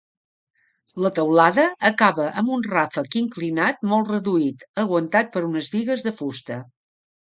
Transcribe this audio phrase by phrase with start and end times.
[1.05, 6.65] La teulada acaba amb un ràfec inclinat molt reduït aguantat per unes bigues de fusta.